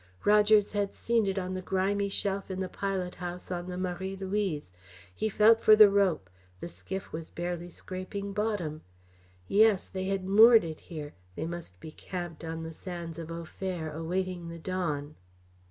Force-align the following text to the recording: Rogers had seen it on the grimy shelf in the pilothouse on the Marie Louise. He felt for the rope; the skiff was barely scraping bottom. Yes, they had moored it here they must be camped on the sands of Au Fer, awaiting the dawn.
Rogers 0.25 0.71
had 0.71 0.95
seen 0.95 1.27
it 1.27 1.37
on 1.37 1.53
the 1.53 1.61
grimy 1.61 2.09
shelf 2.09 2.49
in 2.49 2.59
the 2.59 2.67
pilothouse 2.67 3.51
on 3.51 3.67
the 3.67 3.77
Marie 3.77 4.15
Louise. 4.15 4.71
He 5.13 5.29
felt 5.29 5.61
for 5.61 5.75
the 5.75 5.91
rope; 5.91 6.27
the 6.59 6.67
skiff 6.67 7.11
was 7.13 7.29
barely 7.29 7.69
scraping 7.69 8.33
bottom. 8.33 8.81
Yes, 9.47 9.87
they 9.87 10.05
had 10.05 10.27
moored 10.27 10.63
it 10.63 10.79
here 10.79 11.13
they 11.35 11.45
must 11.45 11.79
be 11.79 11.91
camped 11.91 12.43
on 12.43 12.63
the 12.63 12.73
sands 12.73 13.19
of 13.19 13.29
Au 13.31 13.45
Fer, 13.45 13.91
awaiting 13.91 14.49
the 14.49 14.57
dawn. 14.57 15.17